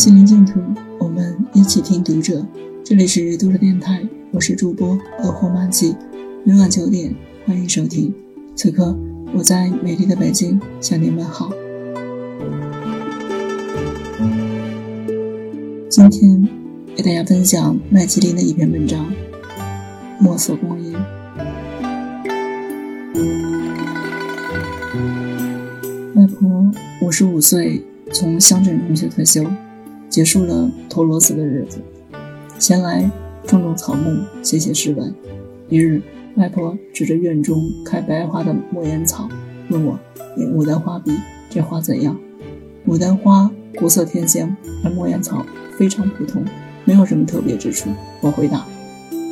[0.00, 0.58] 心灵净土，
[0.98, 2.42] 我们一起听读者。
[2.82, 5.94] 这里是读者电台，我是主播恶火漫记。
[6.42, 7.14] 每晚九点，
[7.44, 8.10] 欢迎收听。
[8.56, 8.96] 此刻，
[9.34, 11.50] 我在美丽的北京向您问好。
[15.90, 16.48] 今天
[16.96, 19.04] 给大家分享麦吉林的一篇文章
[20.18, 20.94] 《墨色光阴》。
[26.14, 26.70] 外婆
[27.02, 29.44] 五十五岁，从乡镇中学退休，
[30.10, 31.78] 结束了托罗斯的日子。
[32.58, 33.10] 闲来
[33.46, 35.14] 种种草木，写写诗文。
[35.70, 36.02] 一日，
[36.36, 39.28] 外婆指着院中开白花的莫言草，
[39.70, 39.98] 问我
[40.36, 41.12] ：“与牡丹花比，
[41.48, 42.18] 这花怎样？”
[42.86, 45.46] 牡丹花国色天香，而莫言草
[45.78, 46.44] 非常普通，
[46.84, 47.88] 没有什么特别之处。
[48.20, 48.66] 我回答：“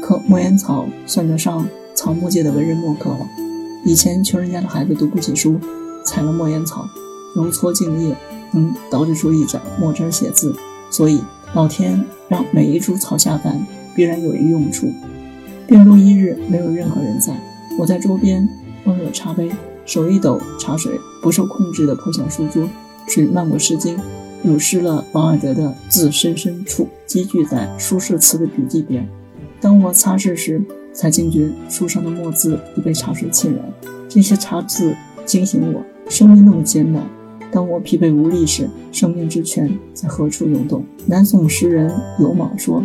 [0.00, 3.26] 可莫言草算得上草木界的文人墨客了。
[3.84, 5.58] 以前穷人家的孩子读不起书，
[6.04, 6.88] 采了莫言草，
[7.42, 8.16] 揉搓茎叶，
[8.52, 10.54] 能捣制出一盏墨汁写字。
[10.90, 11.22] 所以。”
[11.54, 14.86] 老天让每一株草下凡，必然有一用处。
[15.66, 17.34] 病中一日，没有任何人在，
[17.78, 18.46] 我在桌边
[18.84, 19.50] 温热茶杯，
[19.86, 22.68] 手一抖，茶水不受控制地泼向书桌，
[23.06, 23.98] 水漫过诗经，
[24.44, 29.08] 有失了王尔德的字深深处，积聚在书舍词的笔记边。
[29.58, 33.64] 当我擦拭时，才惊觉书上的墨字已被茶水浸染。
[34.06, 34.94] 这些茶字
[35.24, 37.02] 惊醒我，生命那么艰难。
[37.50, 40.84] 当我疲惫无力时，生命之泉在何处涌动？
[41.06, 41.90] 南宋诗人
[42.20, 42.84] 有莽说：“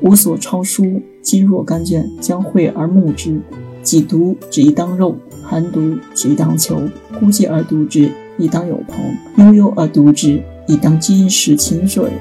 [0.00, 3.40] 吾所抄书，积若干卷，将会而目之。
[3.82, 6.88] 己读只宜当肉，寒读只宜当裘。
[7.18, 8.96] 孤寂而读之，亦当有朋；
[9.36, 12.12] 悠悠而读之，亦当金石清水。”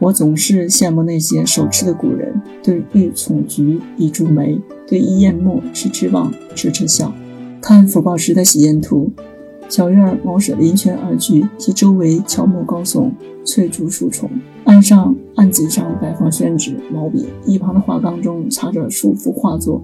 [0.00, 7.12] 我总是羡慕那些手持的古人，对玉丛菊一株梅，对一砚墨痴痴望，痴痴笑。
[7.60, 9.10] 看福报时的喜宴图。
[9.68, 13.10] 小院茅舍林泉而居，其周围乔木高耸，
[13.44, 14.30] 翠竹树丛。
[14.64, 19.82] 案上案几上摆放宣纸、毛笔，一旁的画缸中插着数幅画作。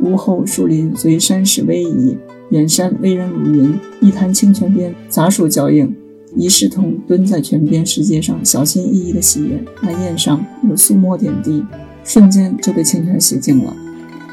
[0.00, 2.16] 屋后树林随山势逶迤，
[2.50, 3.78] 远山巍然如云。
[4.00, 5.94] 一潭清泉边，杂树交映。
[6.34, 9.64] 一侍童蹲在泉边石阶上，小心翼翼地洗砚。
[9.82, 11.64] 那砚上有素墨点滴，
[12.04, 13.74] 瞬间就被清泉洗净了。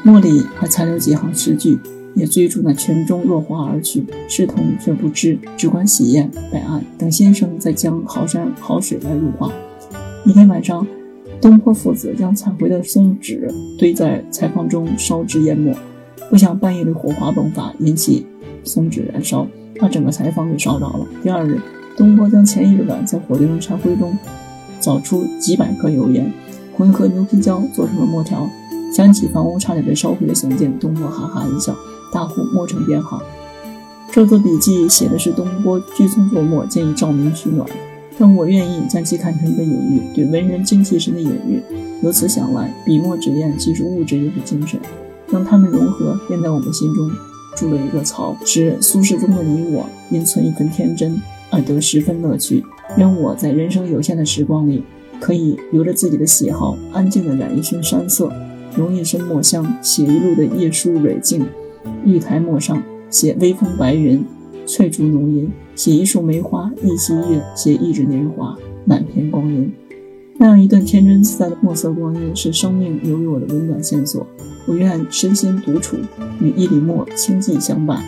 [0.02, 1.78] 墨里还残留几行诗句。
[2.14, 9.52] 也追逐那泉中落花而去，侍童却不知，只管洗砚摆案，等先生再将好山好水来入画。
[10.24, 10.86] 一天晚上，
[11.40, 15.74] 东坡父子将采回的松纸堆在柴房中烧制研墨，
[16.30, 18.24] 不想半夜里火花迸发，引起
[18.62, 19.46] 松脂燃烧，
[19.78, 21.06] 把整个柴房给烧着了。
[21.22, 21.60] 第二日，
[21.96, 24.16] 东坡将前一日晚在火堆中柴灰中
[24.80, 26.32] 找出几百颗油盐，
[26.76, 28.48] 混合牛皮胶做成了墨条。
[28.94, 31.74] 想起房屋差点被烧毁的险境，东坡哈哈一笑。
[32.12, 33.20] 大呼墨成编号。
[34.12, 37.68] 这则笔记写的是东坡聚松作墨，建议照明取暖。
[38.16, 41.60] 但我愿意将其看成一个隐喻，对文人精气神的隐喻。
[42.04, 44.78] 由此想来，笔墨纸砚既是物质，又是精神。
[45.28, 47.10] 让它们融合，便在我们心中
[47.56, 52.64] 筑了一个巢，使苏轼中的你我因存一份天真而得十分乐趣。
[52.96, 54.84] 愿我在人生有限的时光里，
[55.18, 58.30] 可以由着自己的喜好，安静地染一身山色，
[58.76, 61.46] 融一身墨香，写一路的夜书蕊静。
[62.04, 64.24] 玉台墨上写微风白云，
[64.66, 69.72] 翠竹浓荫；写一树梅花一溪月，写一纸年华满篇光阴。
[70.36, 74.26] 那样一段天真自在的墨色光阴，是生命留给我的温暖线索。
[74.66, 75.96] 我愿身心独处，
[76.40, 78.02] 与一缕墨清寂相伴。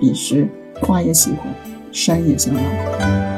[0.00, 0.48] 彼时，
[0.80, 1.54] 花也喜欢，
[1.92, 3.37] 山也相爱。